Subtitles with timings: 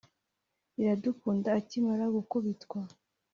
[0.79, 2.79] Iradukunda akimara gukubitwa